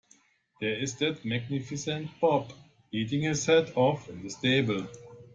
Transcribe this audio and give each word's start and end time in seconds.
There 0.59 0.73
is 0.79 0.95
that 0.95 1.23
magnificent 1.23 2.09
Bob, 2.19 2.53
eating 2.91 3.21
his 3.21 3.45
head 3.45 3.71
off 3.75 4.09
in 4.09 4.23
the 4.23 4.31
stable. 4.31 4.87